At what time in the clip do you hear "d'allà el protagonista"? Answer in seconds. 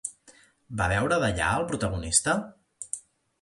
1.25-2.37